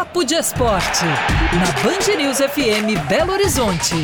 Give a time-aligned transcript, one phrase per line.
[0.00, 3.96] Papo de Esporte, na Band News FM Belo Horizonte.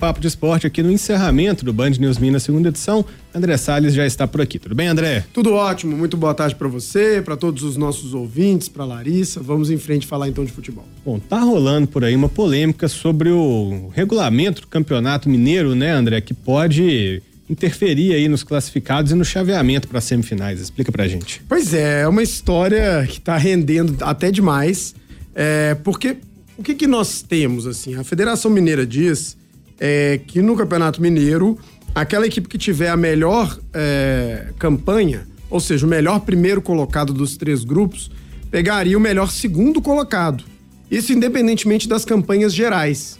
[0.00, 3.04] Papo de Esporte aqui no encerramento do Band News Minas, segunda edição.
[3.32, 4.58] André Salles já está por aqui.
[4.58, 5.24] Tudo bem, André?
[5.32, 5.96] Tudo ótimo.
[5.96, 9.38] Muito boa tarde para você, para todos os nossos ouvintes, para Larissa.
[9.40, 10.84] Vamos em frente falar então de futebol.
[11.04, 16.20] Bom, tá rolando por aí uma polêmica sobre o regulamento do Campeonato Mineiro, né, André,
[16.20, 20.60] que pode interferir aí nos classificados e no chaveamento para semifinais.
[20.60, 21.42] Explica pra gente.
[21.48, 24.94] Pois é, é uma história que tá rendendo até demais,
[25.34, 26.16] é, porque
[26.56, 27.94] o que que nós temos assim?
[27.96, 29.36] A Federação Mineira diz
[29.80, 31.58] é, que no Campeonato Mineiro,
[31.94, 37.36] aquela equipe que tiver a melhor é, campanha, ou seja, o melhor primeiro colocado dos
[37.36, 38.10] três grupos,
[38.50, 40.44] pegaria o melhor segundo colocado.
[40.90, 43.18] Isso independentemente das campanhas gerais.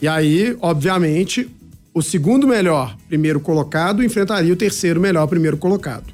[0.00, 1.50] E aí, obviamente,
[1.92, 6.12] o segundo melhor primeiro colocado enfrentaria o terceiro melhor primeiro colocado.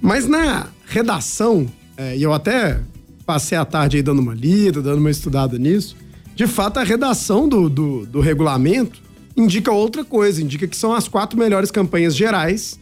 [0.00, 1.66] Mas na redação,
[1.96, 2.80] é, e eu até
[3.24, 5.96] passei a tarde aí dando uma lida, dando uma estudada nisso,
[6.34, 9.02] de fato a redação do, do, do regulamento
[9.36, 12.78] indica outra coisa, indica que são as quatro melhores campanhas gerais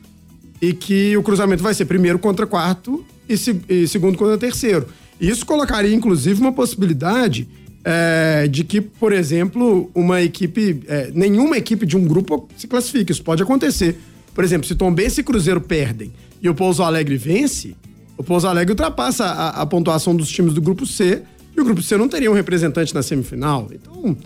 [0.61, 4.87] e que o cruzamento vai ser primeiro contra quarto e, se, e segundo contra terceiro.
[5.20, 7.48] Isso colocaria, inclusive, uma possibilidade
[7.85, 13.13] é, de que, por exemplo, uma equipe, é, nenhuma equipe de um grupo se classifique.
[13.13, 13.99] Isso pode acontecer.
[14.35, 17.77] Por exemplo, se Tom Benz e Cruzeiro perdem e o Pouso Alegre vence,
[18.17, 21.23] o Pouso Alegre ultrapassa a, a, pontuação dos times do grupo C
[21.57, 23.69] e o grupo C não teria um representante na semifinal.
[23.73, 24.17] Então,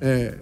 [0.00, 0.34] é,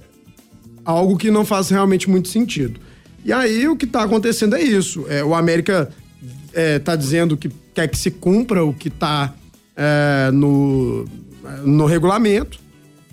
[0.85, 2.81] algo que não faz realmente muito sentido.
[3.25, 5.07] E aí o que está acontecendo é isso.
[5.09, 5.91] É, o América
[6.49, 9.35] está é, tá dizendo que quer que se cumpra o que está
[9.77, 11.07] é, no,
[11.65, 12.64] no regulamento.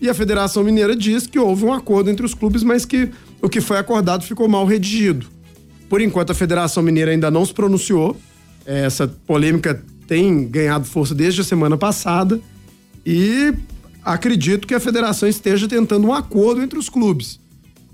[0.02, 3.48] E a Federação Mineira diz que houve um acordo entre os clubes, mas que o
[3.48, 5.28] que foi acordado ficou mal redigido.
[5.88, 8.18] Por enquanto, a Federação Mineira ainda não se pronunciou.
[8.66, 12.42] É, essa polêmica tem ganhado força desde a semana passada.
[13.06, 13.54] E
[14.04, 17.40] acredito que a federação esteja tentando um acordo entre os clubes.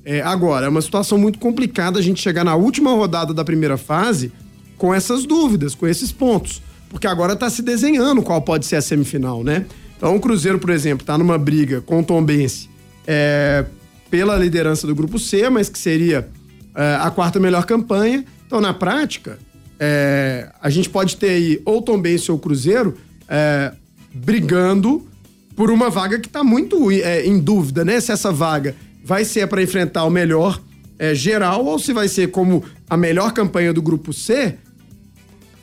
[0.05, 3.77] É, agora, é uma situação muito complicada a gente chegar na última rodada da primeira
[3.77, 4.31] fase
[4.77, 6.61] com essas dúvidas, com esses pontos.
[6.89, 9.65] Porque agora está se desenhando qual pode ser a semifinal, né?
[9.97, 12.69] Então, o Cruzeiro, por exemplo, está numa briga com o Tombense
[13.05, 13.65] é,
[14.09, 16.29] pela liderança do Grupo C, mas que seria
[16.75, 18.23] é, a quarta melhor campanha.
[18.45, 19.39] Então, na prática,
[19.79, 22.95] é, a gente pode ter aí ou Tombense ou Cruzeiro
[23.27, 23.73] é,
[24.13, 25.07] brigando
[25.55, 27.99] por uma vaga que está muito é, em dúvida, né?
[27.99, 30.61] Se essa vaga vai ser para enfrentar o melhor
[30.99, 34.55] é, geral ou se vai ser como a melhor campanha do grupo C,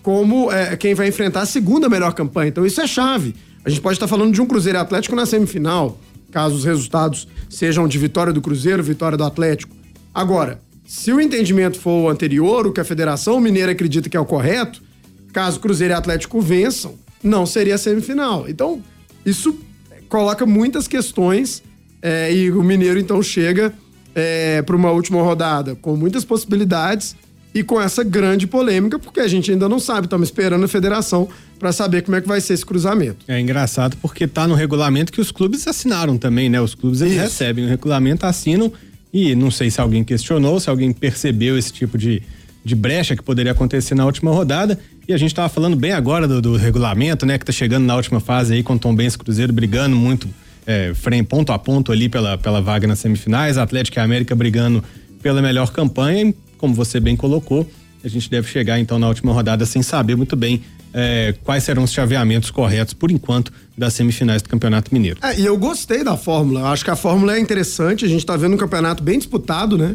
[0.03, 2.49] como quem vai enfrentar a segunda melhor campanha.
[2.49, 3.35] Então isso é chave.
[3.65, 5.99] A gente pode estar falando de um Cruzeiro Atlético na semifinal,
[6.31, 9.75] caso os resultados sejam de vitória do Cruzeiro, vitória do Atlético.
[10.13, 14.21] Agora, se o entendimento for o anterior, o que a Federação Mineira acredita que é
[14.21, 14.83] o correto,
[15.33, 18.47] caso Cruzeiro e Atlético vençam, não seria semifinal.
[18.49, 18.83] Então,
[19.25, 19.59] isso
[20.11, 21.63] coloca muitas questões
[22.03, 23.73] é, e o Mineiro então chega
[24.15, 27.17] é, para uma última rodada com muitas possibilidades
[27.55, 31.29] e com essa grande polêmica, porque a gente ainda não sabe, estamos esperando a federação
[31.59, 33.25] para saber como é que vai ser esse cruzamento.
[33.29, 36.61] É engraçado porque tá no regulamento que os clubes assinaram também, né?
[36.61, 38.73] Os clubes eles recebem o regulamento, assinam
[39.13, 42.21] e não sei se alguém questionou, se alguém percebeu esse tipo de,
[42.65, 44.77] de brecha que poderia acontecer na última rodada.
[45.07, 47.39] E a gente estava falando bem agora do, do, regulamento, né?
[47.39, 50.29] Que tá chegando na última fase aí com o Tom Benz Cruzeiro brigando muito
[50.67, 54.83] é, frente, ponto a ponto ali pela, pela vaga nas semifinais, Atlético e América brigando
[55.23, 57.69] pela melhor campanha, como você bem colocou,
[58.03, 60.63] a gente deve chegar então na última rodada sem saber muito bem
[60.95, 65.19] é, quais serão os chaveamentos corretos, por enquanto, das semifinais do Campeonato Mineiro.
[65.23, 66.71] É, e eu gostei da fórmula.
[66.71, 68.07] Acho que a fórmula é interessante.
[68.07, 69.95] A gente está vendo um campeonato bem disputado, né?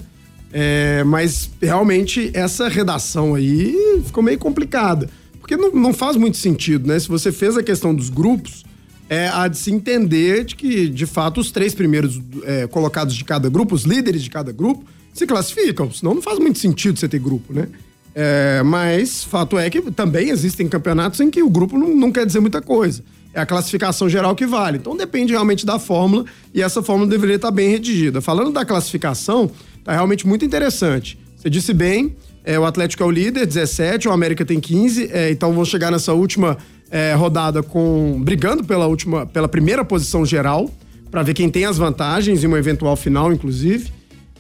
[0.53, 3.75] É, mas realmente essa redação aí
[4.06, 5.09] ficou meio complicada.
[5.40, 7.00] Porque não, não faz muito sentido, né?
[7.00, 8.63] Se você fez a questão dos grupos,
[9.09, 13.24] é, há de se entender de que, de fato, os três primeiros é, colocados de
[13.24, 15.92] cada grupo, os líderes de cada grupo, se classificam.
[15.92, 17.68] Senão não faz muito sentido você ter grupo, né?
[18.16, 22.25] É, mas fato é que também existem campeonatos em que o grupo não, não quer
[22.25, 23.04] dizer muita coisa.
[23.33, 24.78] É a classificação geral que vale.
[24.78, 28.22] Então depende realmente da fórmula e essa fórmula deveria estar bem redigida.
[28.22, 29.50] Falando da classificação,
[29.83, 31.19] tá realmente muito interessante.
[31.38, 35.30] Você disse bem, é, o Atlético é o líder, 17, o América tem 15, é,
[35.31, 36.57] então vão chegar nessa última
[36.89, 40.69] é, rodada com brigando pela última, pela primeira posição geral,
[41.12, 43.92] para ver quem tem as vantagens em uma eventual final, inclusive.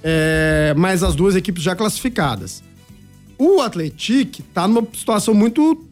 [0.03, 2.63] É, mas as duas equipes já classificadas.
[3.37, 5.85] O Atlético está numa situação muito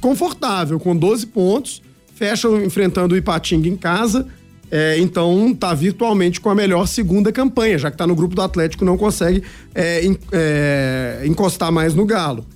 [0.00, 1.82] confortável, com 12 pontos,
[2.14, 4.26] fecha enfrentando o Ipatinga em casa,
[4.70, 8.42] é, então está virtualmente com a melhor segunda campanha, já que está no grupo do
[8.42, 9.42] Atlético não consegue
[9.74, 12.46] é, é, encostar mais no Galo.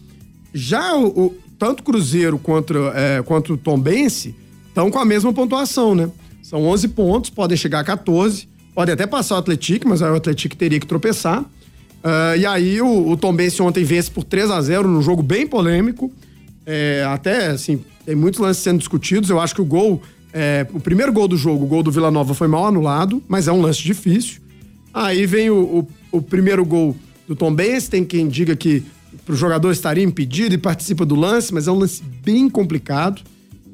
[0.53, 4.35] Já o, o tanto Cruzeiro quanto, é, quanto o Tombense
[4.69, 6.09] estão com a mesma pontuação, né?
[6.43, 10.17] São 11 pontos, podem chegar a 14, podem até passar o Atlético, mas aí o
[10.17, 11.43] Atlético teria que tropeçar.
[11.43, 15.47] Uh, e aí o, o Tombense ontem vence por 3 a 0 num jogo bem
[15.47, 16.13] polêmico.
[16.67, 19.31] É, até, assim, tem muitos lances sendo discutidos.
[19.31, 22.11] Eu acho que o gol, é, o primeiro gol do jogo, o gol do Vila
[22.11, 24.41] Nova foi mal anulado, mas é um lance difícil.
[24.93, 28.83] Aí vem o, o, o primeiro gol do Tom Benz, tem quem diga que
[29.29, 33.23] o jogador estaria impedido e participa do lance, mas é um lance bem complicado.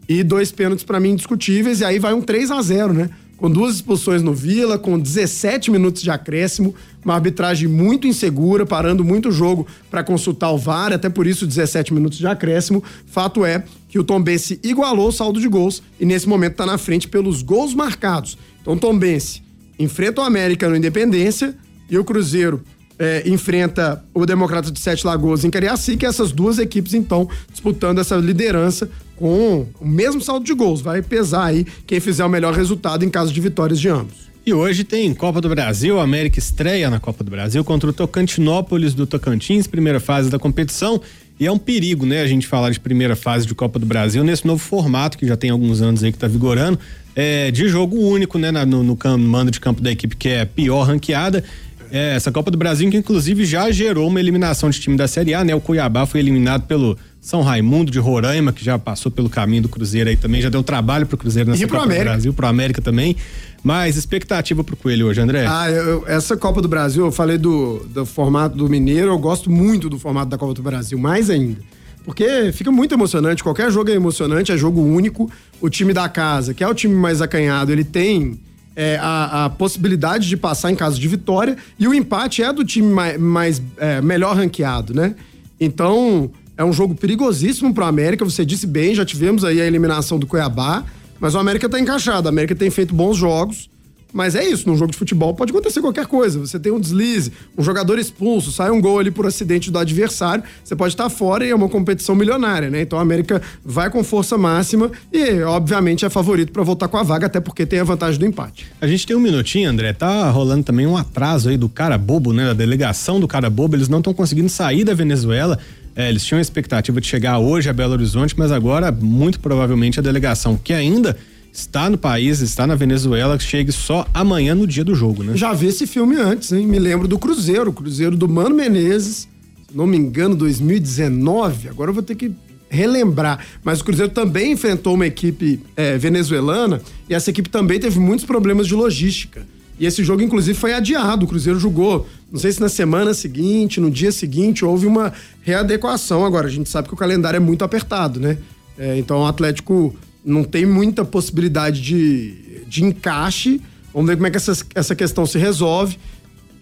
[0.08, 3.10] E dois pênaltis para mim indiscutíveis, e aí vai um 3 a 0 né?
[3.40, 9.02] Com duas expulsões no Vila, com 17 minutos de acréscimo, uma arbitragem muito insegura, parando
[9.02, 12.84] muito o jogo para consultar o VAR, até por isso 17 minutos de acréscimo.
[13.06, 16.76] Fato é que o Tombense igualou o saldo de gols e nesse momento está na
[16.76, 18.36] frente pelos gols marcados.
[18.60, 19.42] Então, Tombense
[19.78, 21.56] enfrenta o América no Independência
[21.88, 22.62] e o Cruzeiro
[23.00, 28.14] é, enfrenta o Democrata de Sete Lagoas em Cariacica, essas duas equipes, então, disputando essa
[28.16, 30.82] liderança com o mesmo saldo de gols.
[30.82, 34.30] Vai pesar aí quem fizer o melhor resultado em caso de vitórias de ambos.
[34.44, 37.92] E hoje tem Copa do Brasil, a América estreia na Copa do Brasil contra o
[37.92, 41.00] Tocantinópolis do Tocantins, primeira fase da competição.
[41.38, 44.22] E é um perigo, né, a gente falar de primeira fase de Copa do Brasil
[44.22, 46.78] nesse novo formato que já tem alguns anos aí que tá vigorando,
[47.16, 50.82] é, de jogo único, né, no, no mando de campo da equipe que é pior
[50.82, 51.42] ranqueada.
[51.90, 55.34] É, essa Copa do Brasil que inclusive já gerou uma eliminação de time da Série
[55.34, 55.54] A, né?
[55.54, 59.68] O Cuiabá foi eliminado pelo São Raimundo de Roraima, que já passou pelo caminho do
[59.68, 62.04] Cruzeiro aí também, já deu trabalho pro Cruzeiro nessa e Copa América.
[62.04, 63.16] do Brasil, pro América também.
[63.62, 65.46] Mas expectativa pro Coelho hoje, André?
[65.46, 69.50] Ah, eu, essa Copa do Brasil, eu falei do, do formato do Mineiro, eu gosto
[69.50, 71.60] muito do formato da Copa do Brasil, mais ainda.
[72.04, 75.30] Porque fica muito emocionante, qualquer jogo é emocionante, é jogo único.
[75.60, 78.40] O time da casa, que é o time mais acanhado, ele tem
[78.76, 82.64] é, a, a, possibilidade de passar em caso de vitória e o empate é do
[82.64, 85.14] time mais, mais é, melhor ranqueado, né?
[85.58, 88.24] Então é um jogo perigosíssimo para o América.
[88.24, 90.84] Você disse bem, já tivemos aí a eliminação do Cuiabá,
[91.18, 92.28] mas o América está encaixado.
[92.28, 93.69] A América tem feito bons jogos.
[94.12, 96.38] Mas é isso, num jogo de futebol pode acontecer qualquer coisa.
[96.38, 100.44] Você tem um deslize, um jogador expulso, sai um gol ali por acidente do adversário,
[100.62, 102.82] você pode estar fora e é uma competição milionária, né?
[102.82, 107.02] Então a América vai com força máxima e, obviamente, é favorito para voltar com a
[107.02, 108.66] vaga, até porque tem a vantagem do empate.
[108.80, 109.92] A gente tem um minutinho, André.
[109.92, 112.46] Tá rolando também um atraso aí do cara bobo, né?
[112.46, 113.76] Da delegação do cara bobo.
[113.76, 115.58] Eles não estão conseguindo sair da Venezuela.
[115.94, 119.98] É, eles tinham a expectativa de chegar hoje a Belo Horizonte, mas agora, muito provavelmente,
[119.98, 121.16] a delegação que ainda
[121.52, 125.36] está no país, está na Venezuela, chegue só amanhã no dia do jogo, né?
[125.36, 126.66] Já vi esse filme antes, hein?
[126.66, 129.28] Me lembro do Cruzeiro, Cruzeiro do Mano Menezes,
[129.68, 131.68] se não me engano, 2019.
[131.68, 132.32] Agora eu vou ter que
[132.68, 133.44] relembrar.
[133.64, 138.24] Mas o Cruzeiro também enfrentou uma equipe é, venezuelana e essa equipe também teve muitos
[138.24, 139.44] problemas de logística.
[139.78, 141.24] E esse jogo, inclusive, foi adiado.
[141.24, 145.12] O Cruzeiro jogou, não sei se na semana seguinte, no dia seguinte, houve uma
[145.42, 146.24] readequação.
[146.24, 148.36] Agora, a gente sabe que o calendário é muito apertado, né?
[148.78, 149.94] É, então o Atlético
[150.24, 153.60] não tem muita possibilidade de, de encaixe.
[153.92, 155.98] Vamos ver como é que essa, essa questão se resolve.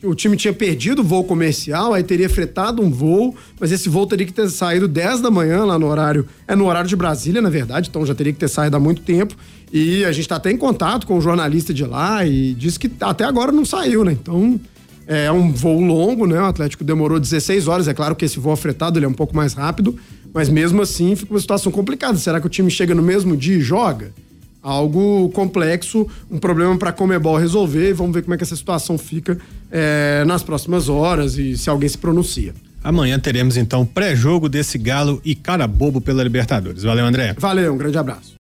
[0.03, 4.07] O time tinha perdido o voo comercial, aí teria fretado um voo, mas esse voo
[4.07, 6.25] teria que ter saído 10 da manhã lá no horário.
[6.47, 9.03] É no horário de Brasília, na verdade, então já teria que ter saído há muito
[9.03, 9.35] tempo.
[9.73, 12.89] E a gente está até em contato com o jornalista de lá e disse que
[13.01, 14.13] até agora não saiu, né?
[14.13, 14.61] Então
[15.09, 16.41] é um voo longo, né?
[16.41, 17.89] O Atlético demorou 16 horas.
[17.89, 19.99] É claro que esse voo afretado ele é um pouco mais rápido,
[20.33, 22.19] mas mesmo assim fica uma situação complicada.
[22.19, 24.13] Será que o time chega no mesmo dia e joga?
[24.63, 27.93] Algo complexo, um problema para a Comebol resolver.
[27.95, 29.39] Vamos ver como é que essa situação fica
[29.71, 32.55] é, nas próximas horas e se alguém se pronuncia.
[32.83, 36.83] Amanhã teremos então pré-jogo desse Galo e cara bobo pela Libertadores.
[36.83, 37.35] Valeu, André.
[37.39, 38.37] Valeu, um grande abraço.